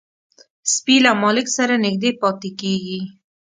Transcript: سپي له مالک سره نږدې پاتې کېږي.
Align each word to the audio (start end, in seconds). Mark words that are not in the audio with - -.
سپي 0.73 0.95
له 1.05 1.11
مالک 1.23 1.47
سره 1.57 1.73
نږدې 1.85 2.11
پاتې 2.21 2.49
کېږي. 2.59 2.99